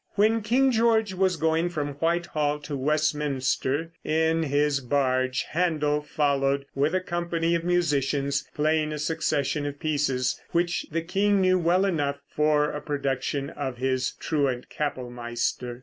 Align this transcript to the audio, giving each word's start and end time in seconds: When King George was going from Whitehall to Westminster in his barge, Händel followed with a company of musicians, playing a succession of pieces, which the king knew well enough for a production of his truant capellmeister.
When 0.15 0.41
King 0.41 0.71
George 0.71 1.13
was 1.13 1.35
going 1.37 1.69
from 1.69 1.89
Whitehall 1.99 2.57
to 2.61 2.75
Westminster 2.75 3.91
in 4.03 4.41
his 4.41 4.79
barge, 4.79 5.45
Händel 5.53 6.03
followed 6.03 6.65
with 6.73 6.95
a 6.95 7.01
company 7.01 7.53
of 7.53 7.63
musicians, 7.63 8.47
playing 8.55 8.91
a 8.91 8.97
succession 8.97 9.67
of 9.67 9.79
pieces, 9.79 10.41
which 10.53 10.87
the 10.89 11.03
king 11.03 11.39
knew 11.39 11.59
well 11.59 11.85
enough 11.85 12.17
for 12.27 12.71
a 12.71 12.81
production 12.81 13.51
of 13.51 13.77
his 13.77 14.13
truant 14.13 14.69
capellmeister. 14.69 15.79